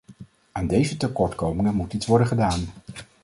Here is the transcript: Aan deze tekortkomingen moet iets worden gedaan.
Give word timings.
Aan 0.51 0.67
deze 0.67 0.97
tekortkomingen 0.97 1.73
moet 1.75 1.93
iets 1.93 2.05
worden 2.05 2.27
gedaan. 2.27 2.61